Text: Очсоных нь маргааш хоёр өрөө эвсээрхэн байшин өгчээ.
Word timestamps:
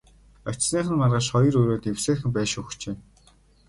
Очсоных 0.49 0.87
нь 0.91 0.99
маргааш 1.01 1.27
хоёр 1.33 1.53
өрөө 1.61 1.79
эвсээрхэн 1.89 2.31
байшин 2.33 2.59
өгчээ. 2.63 2.95